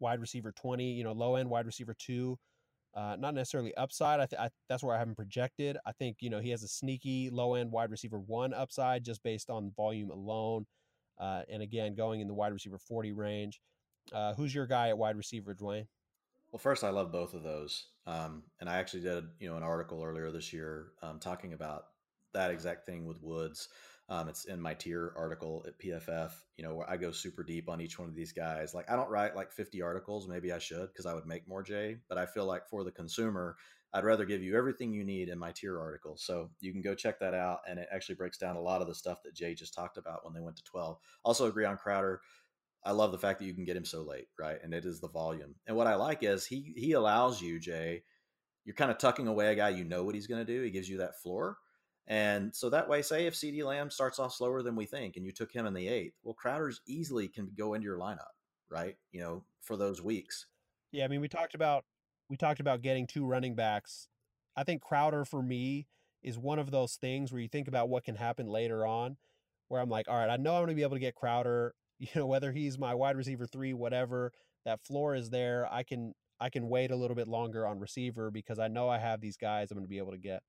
[0.00, 2.38] wide receiver 20, you know, low end wide receiver two.
[2.94, 4.20] Uh, not necessarily upside.
[4.20, 5.76] I, th- I, that's where I haven't projected.
[5.84, 9.22] I think you know he has a sneaky low end wide receiver one upside just
[9.24, 10.66] based on volume alone,
[11.18, 13.60] uh, and again going in the wide receiver forty range.
[14.12, 15.86] Uh, who's your guy at wide receiver, Dwain?
[16.52, 19.64] Well, first, I love both of those, um, and I actually did you know an
[19.64, 21.86] article earlier this year um, talking about
[22.32, 23.70] that exact thing with Woods.
[24.08, 27.70] Um, it's in my tier article at PFF, you know, where I go super deep
[27.70, 28.74] on each one of these guys.
[28.74, 30.28] Like, I don't write like 50 articles.
[30.28, 31.96] Maybe I should because I would make more, Jay.
[32.08, 33.56] But I feel like for the consumer,
[33.94, 36.16] I'd rather give you everything you need in my tier article.
[36.18, 37.60] So you can go check that out.
[37.66, 40.22] And it actually breaks down a lot of the stuff that Jay just talked about
[40.24, 40.98] when they went to 12.
[41.24, 42.20] Also, agree on Crowder.
[42.84, 44.58] I love the fact that you can get him so late, right?
[44.62, 45.54] And it is the volume.
[45.66, 48.02] And what I like is he he allows you, Jay,
[48.66, 50.62] you're kind of tucking away a guy you know what he's going to do.
[50.62, 51.56] He gives you that floor
[52.06, 55.24] and so that way, say if CeeDee Lamb starts off slower than we think and
[55.24, 58.34] you took him in the eighth, well, Crowder's easily can go into your lineup,
[58.68, 58.96] right?
[59.12, 60.46] You know, for those weeks.
[60.92, 61.84] Yeah, I mean, we talked about
[62.28, 64.08] we talked about getting two running backs.
[64.56, 65.86] I think Crowder for me
[66.22, 69.16] is one of those things where you think about what can happen later on,
[69.68, 71.74] where I'm like, all right, I know I'm going to be able to get Crowder,
[71.98, 74.32] you know, whether he's my wide receiver three, whatever,
[74.64, 75.66] that floor is there.
[75.72, 78.98] I can I can wait a little bit longer on receiver because I know I
[78.98, 80.42] have these guys I'm going to be able to get.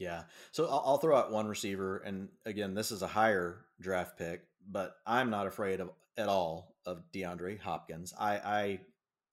[0.00, 0.22] Yeah.
[0.50, 4.40] So I'll, I'll, throw out one receiver, and again, this is a higher draft pick,
[4.66, 8.14] but I'm not afraid of at all of DeAndre Hopkins.
[8.18, 8.80] I I,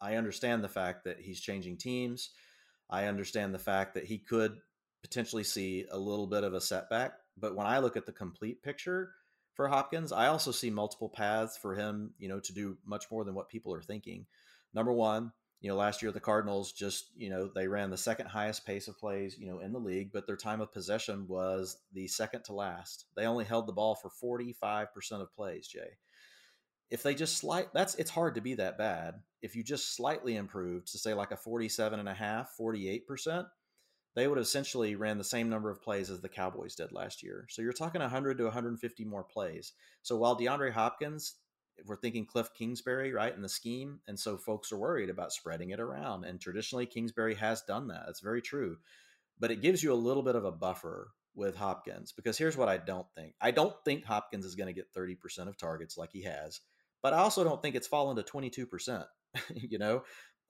[0.01, 2.32] I understand the fact that he's changing teams.
[2.89, 4.58] I understand the fact that he could
[5.01, 8.62] potentially see a little bit of a setback, but when I look at the complete
[8.62, 9.13] picture
[9.53, 13.23] for Hopkins, I also see multiple paths for him, you know, to do much more
[13.23, 14.25] than what people are thinking.
[14.73, 18.28] Number one, you know, last year the Cardinals just, you know, they ran the second
[18.28, 21.78] highest pace of plays, you know, in the league, but their time of possession was
[21.93, 23.06] the second to last.
[23.15, 24.12] They only held the ball for
[24.43, 25.98] 45% of plays, Jay.
[26.89, 29.15] If they just slight that's it's hard to be that bad.
[29.41, 33.46] If you just slightly improved to say like a 47 and a half, 48%,
[34.15, 37.22] they would have essentially ran the same number of plays as the Cowboys did last
[37.22, 37.46] year.
[37.50, 39.74] So you're talking 100 to 150 more plays.
[40.02, 41.36] So while DeAndre Hopkins
[41.86, 44.00] we're thinking Cliff Kingsbury, right, in the scheme.
[44.08, 46.26] And so folks are worried about spreading it around.
[46.26, 48.04] And traditionally, Kingsbury has done that.
[48.06, 48.78] That's very true.
[49.40, 52.68] But it gives you a little bit of a buffer with Hopkins because here's what
[52.68, 56.12] I don't think I don't think Hopkins is going to get 30% of targets like
[56.12, 56.60] he has,
[57.04, 59.06] but I also don't think it's fallen to 22%.
[59.54, 60.04] you know,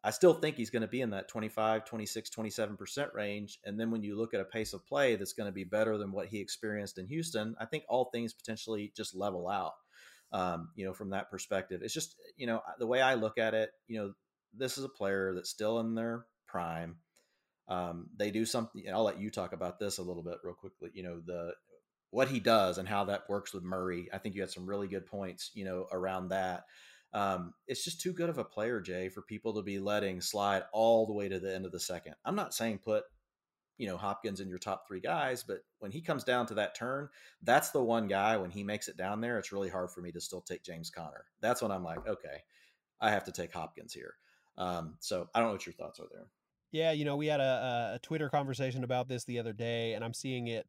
[0.04, 3.60] I still think he's going to be in that 25, 26, 27% range.
[3.66, 5.98] And then when you look at a pace of play that's going to be better
[5.98, 9.74] than what he experienced in Houston, I think all things potentially just level out
[10.32, 11.82] um, you know, from that perspective.
[11.84, 14.14] It's just, you know, the way I look at it, you know,
[14.54, 16.98] this is a player that's still in their prime.
[17.68, 18.84] Um, they do something.
[18.92, 20.90] I'll let you talk about this a little bit real quickly.
[20.94, 21.54] You know, the
[22.12, 24.10] what he does and how that works with Murray.
[24.14, 26.64] I think you had some really good points, you know, around that.
[27.14, 30.64] Um, it's just too good of a player, Jay, for people to be letting slide
[30.72, 32.16] all the way to the end of the second.
[32.26, 33.04] I'm not saying put
[33.78, 36.76] you know Hopkins in your top three guys, but when he comes down to that
[36.76, 37.10] turn,
[37.44, 40.12] that's the one guy when he makes it down there, it's really hard for me
[40.12, 41.26] to still take James Conner.
[41.42, 42.44] That's when I'm like, okay,
[43.00, 44.16] I have to take Hopkins here.
[44.58, 46.26] Um, so I don't know what your thoughts are there.
[46.72, 50.04] Yeah, you know, we had a, a Twitter conversation about this the other day, and
[50.04, 50.68] I'm seeing it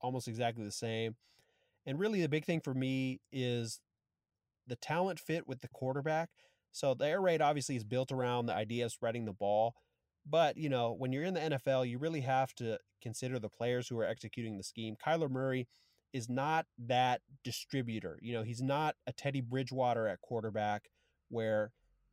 [0.00, 1.16] almost exactly the same.
[1.86, 3.80] And really, the big thing for me is
[4.66, 6.28] the talent fit with the quarterback.
[6.72, 9.74] So the air raid obviously is built around the idea of spreading the ball.
[10.30, 13.88] But, you know, when you're in the NFL, you really have to consider the players
[13.88, 14.96] who are executing the scheme.
[15.04, 15.66] Kyler Murray
[16.12, 18.18] is not that distributor.
[18.22, 20.90] You know, he's not a Teddy Bridgewater at quarterback
[21.28, 21.72] where,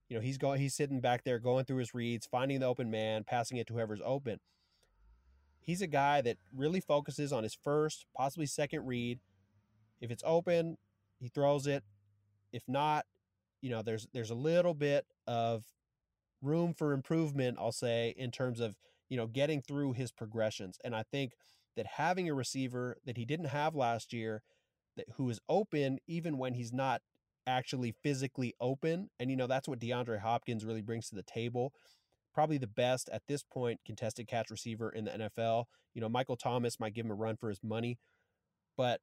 [0.09, 2.89] you know, he's going he's sitting back there going through his reads, finding the open
[2.89, 4.39] man, passing it to whoever's open.
[5.59, 9.19] He's a guy that really focuses on his first, possibly second read.
[9.99, 10.77] If it's open,
[11.19, 11.83] he throws it.
[12.53, 13.05] If not,
[13.61, 15.65] you know, there's there's a little bit of
[16.41, 18.75] room for improvement, I'll say, in terms of,
[19.09, 20.77] you know, getting through his progressions.
[20.83, 21.33] And I think
[21.75, 24.41] that having a receiver that he didn't have last year,
[24.95, 27.01] that who is open even when he's not
[27.45, 31.71] actually physically open, and you know, that's what DeAndre Hopkins really brings to the table.
[32.33, 35.65] Probably the best at this point contested catch receiver in the NFL.
[35.93, 37.97] You know, Michael Thomas might give him a run for his money,
[38.75, 38.99] but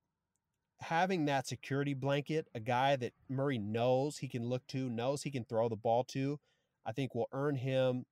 [0.81, 5.31] having that security blanket, a guy that Murray knows he can look to, knows he
[5.31, 6.39] can throw the ball to,
[6.87, 8.05] I think will earn him.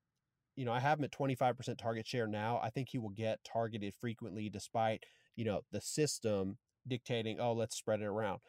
[0.55, 2.59] You know, I have him at 25% target share now.
[2.61, 5.03] I think he will get targeted frequently despite,
[5.35, 6.57] you know, the system
[6.87, 8.39] dictating, oh, let's spread it around.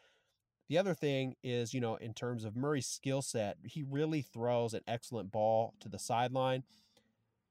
[0.67, 4.73] The other thing is, you know, in terms of Murray's skill set, he really throws
[4.73, 6.63] an excellent ball to the sideline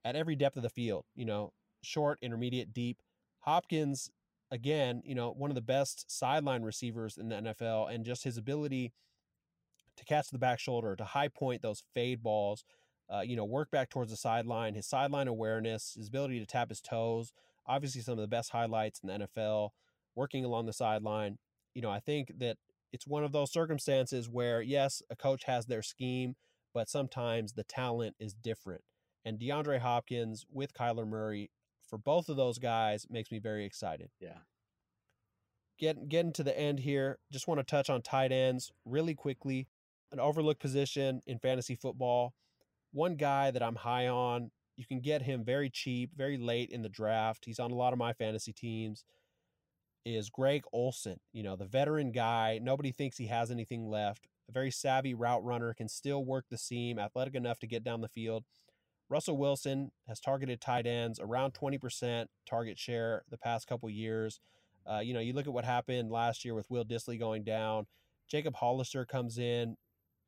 [0.03, 3.01] at every depth of the field, you know, short, intermediate, deep.
[3.39, 4.09] Hopkins,
[4.51, 8.37] again, you know, one of the best sideline receivers in the NFL, and just his
[8.37, 8.91] ability
[9.97, 12.63] to catch the back shoulder, to high point those fade balls,
[13.13, 16.69] uh, you know, work back towards the sideline, his sideline awareness, his ability to tap
[16.69, 17.33] his toes,
[17.67, 19.69] obviously some of the best highlights in the NFL,
[20.15, 21.37] working along the sideline.
[21.73, 22.57] You know, I think that
[22.91, 26.35] it's one of those circumstances where, yes, a coach has their scheme,
[26.73, 28.81] but sometimes the talent is different.
[29.23, 31.51] And DeAndre Hopkins with Kyler Murray,
[31.87, 34.09] for both of those guys, makes me very excited.
[34.19, 34.39] Yeah.
[35.77, 39.67] Get, getting to the end here, just want to touch on tight ends really quickly.
[40.15, 42.33] An overlooked position in fantasy football.
[42.93, 46.81] One guy that I'm high on, you can get him very cheap, very late in
[46.81, 47.43] the draft.
[47.45, 49.03] He's on a lot of my fantasy teams
[50.05, 52.59] is Greg Olsen, you know, the veteran guy.
[52.61, 54.27] Nobody thinks he has anything left.
[54.47, 58.01] A very savvy route runner, can still work the seam, athletic enough to get down
[58.01, 58.45] the field.
[59.09, 64.39] Russell Wilson has targeted tight ends around 20% target share the past couple years.
[64.89, 67.87] Uh, you know, you look at what happened last year with Will Dissly going down.
[68.29, 69.75] Jacob Hollister comes in.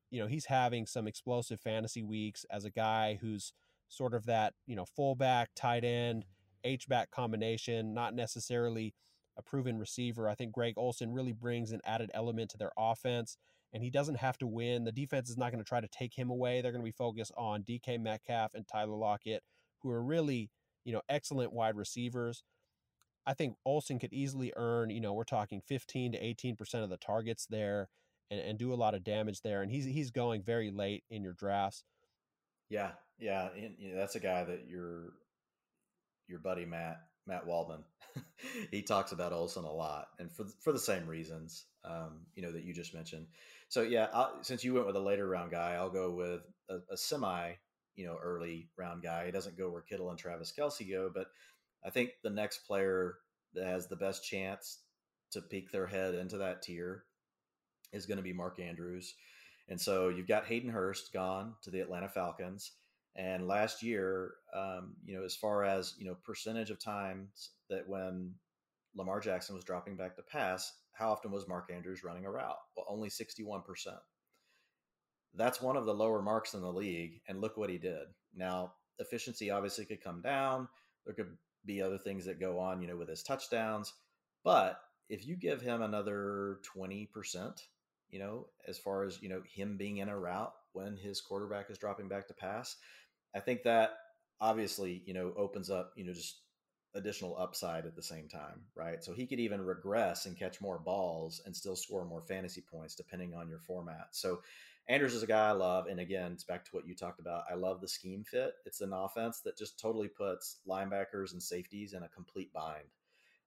[0.10, 3.54] You know, he's having some explosive fantasy weeks as a guy who's
[3.90, 6.26] sort of that, you know, fullback, tight end,
[6.64, 8.94] H back combination, not necessarily–
[9.38, 10.28] a proven receiver.
[10.28, 13.38] I think Greg Olsen really brings an added element to their offense,
[13.72, 14.84] and he doesn't have to win.
[14.84, 16.62] The defense is not going to try to take him away.
[16.62, 19.44] They're going to be focused on DK Metcalf and Tyler Lockett,
[19.80, 20.50] who are really,
[20.84, 22.44] you know, excellent wide receivers.
[23.26, 26.98] I think Olsen could easily earn, you know, we're talking 15 to 18% of the
[26.98, 27.90] targets there
[28.32, 29.62] and, and do a lot of damage there.
[29.62, 31.84] And he's he's going very late in your drafts.
[32.70, 33.50] Yeah, yeah.
[33.56, 35.14] And, you know, that's a guy that your
[36.28, 37.84] your buddy Matt Matt Waldman.
[38.72, 42.52] he talks about Olsen a lot, and for for the same reasons, um, you know,
[42.52, 43.28] that you just mentioned.
[43.70, 46.94] So yeah, I'll, since you went with a later round guy, I'll go with a,
[46.94, 47.52] a, semi,
[47.96, 49.26] you know, early round guy.
[49.26, 51.28] He doesn't go where Kittle and Travis Kelce go, but
[51.86, 53.16] I think the next player
[53.54, 54.80] that has the best chance
[55.32, 57.04] to peek their head into that tier
[57.92, 59.16] is going to be Mark Andrews.
[59.70, 62.72] And so you've got Hayden Hurst gone to the Atlanta Falcons.
[63.16, 67.88] And last year, um, you know, as far as you know, percentage of times that
[67.88, 68.34] when
[68.96, 72.58] Lamar Jackson was dropping back to pass, how often was Mark Andrews running a route?
[72.76, 73.98] Well, only sixty-one percent.
[75.36, 78.08] That's one of the lower marks in the league, and look what he did.
[78.36, 80.68] Now, efficiency obviously could come down.
[81.06, 83.94] There could be other things that go on, you know, with his touchdowns.
[84.44, 87.62] But if you give him another twenty percent,
[88.10, 91.70] you know, as far as you know, him being in a route when his quarterback
[91.70, 92.76] is dropping back to pass,
[93.36, 93.92] I think that
[94.40, 96.42] obviously, you know, opens up, you know, just
[96.96, 99.04] additional upside at the same time, right?
[99.04, 102.96] So he could even regress and catch more balls and still score more fantasy points
[102.96, 104.08] depending on your format.
[104.12, 104.42] So
[104.90, 105.88] Andrews is a guy I love.
[105.88, 107.44] And again, it's back to what you talked about.
[107.52, 108.54] I love the scheme fit.
[108.66, 112.88] It's an offense that just totally puts linebackers and safeties in a complete bind.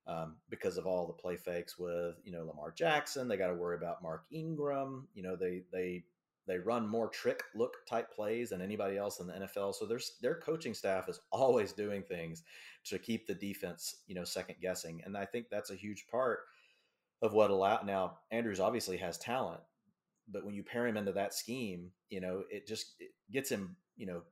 [0.07, 3.53] Um, because of all the play fakes with you know Lamar Jackson, they got to
[3.53, 5.07] worry about Mark Ingram.
[5.13, 6.03] You know they they
[6.47, 9.75] they run more trick look type plays than anybody else in the NFL.
[9.75, 12.43] So there's their coaching staff is always doing things
[12.85, 15.01] to keep the defense, you know, second guessing.
[15.05, 16.39] And I think that's a huge part
[17.21, 19.61] of what allow now Andrews obviously has talent,
[20.27, 23.75] but when you pair him into that scheme, you know, it just it gets him,
[23.95, 24.23] you know,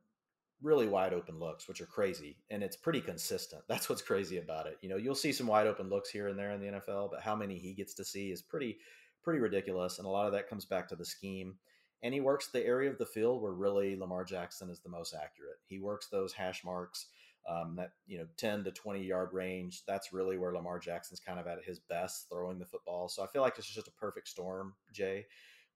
[0.62, 2.36] really wide open looks, which are crazy.
[2.50, 3.62] And it's pretty consistent.
[3.68, 4.78] That's what's crazy about it.
[4.82, 7.22] You know, you'll see some wide open looks here and there in the NFL, but
[7.22, 8.78] how many he gets to see is pretty
[9.22, 9.98] pretty ridiculous.
[9.98, 11.56] And a lot of that comes back to the scheme
[12.02, 15.14] and he works the area of the field where really Lamar Jackson is the most
[15.14, 15.58] accurate.
[15.66, 17.06] He works those hash marks,
[17.48, 19.82] um, that you know, ten to twenty yard range.
[19.86, 23.08] That's really where Lamar Jackson's kind of at his best throwing the football.
[23.08, 25.26] So I feel like it's just a perfect storm, Jay,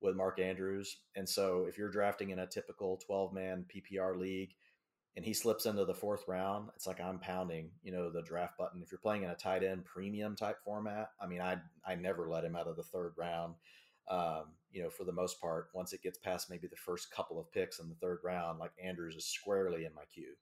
[0.01, 0.97] with Mark Andrews.
[1.17, 4.55] And so if you're drafting in a typical twelve man PPR league.
[5.17, 6.71] And he slips into the fourth round.
[6.75, 8.83] It's like I'm pounding, you know, the draft button.
[8.83, 12.29] If you're playing in a tight end premium type format, I mean, I I never
[12.29, 13.55] let him out of the third round
[14.09, 17.39] um, you know, for the most part, once it gets past maybe the first couple
[17.39, 20.35] of picks in the third round, like Andrews is squarely in my queue.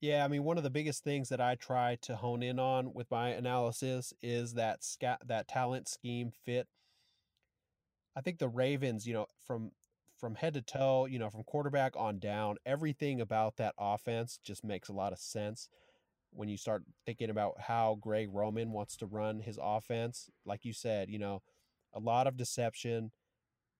[0.00, 2.92] Yeah, I mean, one of the biggest things that I try to hone in on
[2.92, 6.66] with my analysis is that scat that talent scheme fit.
[8.16, 9.70] I think the Ravens, you know, from
[10.18, 14.64] from head to toe, you know, from quarterback on down, everything about that offense just
[14.64, 15.68] makes a lot of sense.
[16.32, 20.28] when you start thinking about how Greg Roman wants to run his offense.
[20.44, 21.42] Like you said, you know,
[21.94, 23.12] a lot of deception.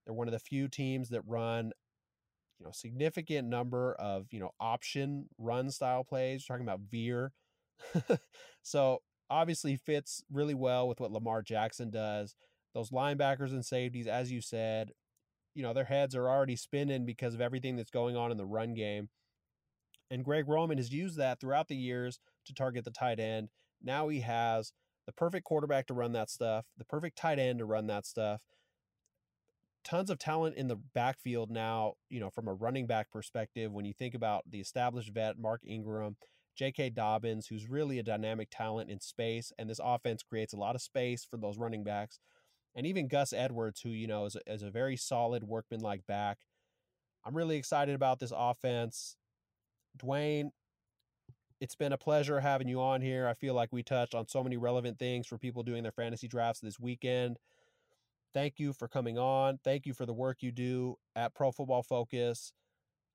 [0.05, 1.71] They're one of the few teams that run,
[2.59, 6.45] you know, significant number of, you know, option run style plays.
[6.47, 7.33] We're talking about veer.
[8.61, 12.35] so obviously fits really well with what Lamar Jackson does.
[12.73, 14.91] Those linebackers and safeties, as you said,
[15.55, 18.45] you know, their heads are already spinning because of everything that's going on in the
[18.45, 19.09] run game.
[20.11, 23.49] And Greg Roman has used that throughout the years to target the tight end.
[23.81, 24.73] Now he has
[25.07, 28.41] the perfect quarterback to run that stuff, the perfect tight end to run that stuff.
[29.83, 33.71] Tons of talent in the backfield now, you know, from a running back perspective.
[33.71, 36.17] When you think about the established vet, Mark Ingram,
[36.55, 36.91] J.K.
[36.91, 40.81] Dobbins, who's really a dynamic talent in space, and this offense creates a lot of
[40.81, 42.19] space for those running backs.
[42.75, 46.39] And even Gus Edwards, who, you know, is a, is a very solid workman-like back.
[47.25, 49.15] I'm really excited about this offense.
[49.97, 50.49] Dwain,
[51.61, 53.27] it's been a pleasure having you on here.
[53.27, 56.27] I feel like we touched on so many relevant things for people doing their fantasy
[56.27, 57.37] drafts this weekend.
[58.33, 59.59] Thank you for coming on.
[59.63, 62.51] Thank you for the work you do at Pro Football Focus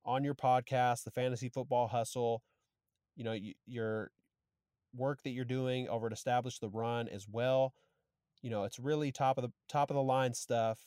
[0.06, 2.42] on your podcast, the Fantasy Football Hustle.
[3.14, 3.36] You know,
[3.66, 4.10] your
[4.96, 7.74] work that you're doing over at Establish the Run as well.
[8.42, 10.78] You know, it's really top of the top of the line stuff,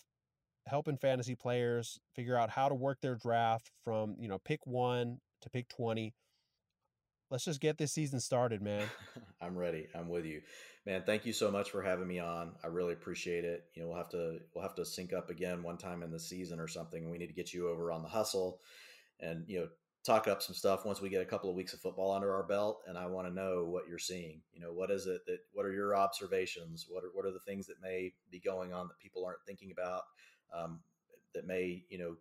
[0.67, 5.19] helping fantasy players figure out how to work their draft from, you know, pick 1
[5.41, 6.13] to pick 20
[7.33, 8.87] let's just get this season started, man.
[9.41, 9.87] I'm ready.
[9.95, 10.41] I'm with you,
[10.85, 11.01] man.
[11.03, 12.53] Thank you so much for having me on.
[12.63, 13.65] I really appreciate it.
[13.73, 16.19] You know, we'll have to we'll have to sync up again one time in the
[16.19, 17.09] season or something.
[17.09, 18.59] We need to get you over on the hustle,
[19.19, 19.67] and you know,
[20.05, 22.43] talk up some stuff once we get a couple of weeks of football under our
[22.43, 22.81] belt.
[22.87, 24.41] And I want to know what you're seeing.
[24.53, 26.87] You know, what is it that what are your observations?
[26.89, 29.71] What are what are the things that may be going on that people aren't thinking
[29.71, 30.03] about?
[30.53, 30.81] Um,
[31.33, 32.15] that may you know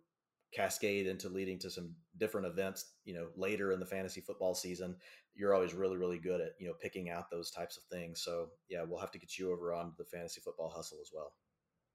[0.53, 4.95] cascade into leading to some different events you know later in the fantasy football season
[5.35, 8.49] you're always really really good at you know picking out those types of things so
[8.69, 11.33] yeah we'll have to get you over on the fantasy football hustle as well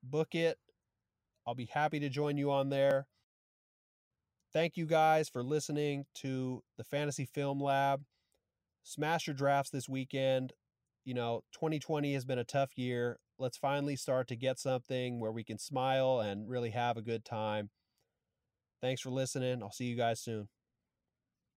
[0.03, 0.59] book it
[1.47, 3.07] i'll be happy to join you on there
[4.53, 8.03] thank you guys for listening to the fantasy film lab
[8.83, 10.53] smash your drafts this weekend
[11.05, 15.33] you know 2020 has been a tough year let's finally start to get something where
[15.33, 17.71] we can smile and really have a good time
[18.81, 19.63] Thanks for listening.
[19.63, 20.49] I'll see you guys soon.